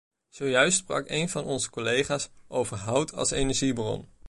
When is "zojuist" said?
0.29-0.77